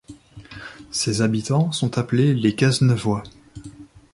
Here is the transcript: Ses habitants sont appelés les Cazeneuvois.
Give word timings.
Ses 0.89 1.21
habitants 1.21 1.71
sont 1.71 1.99
appelés 1.99 2.33
les 2.33 2.55
Cazeneuvois. 2.55 3.21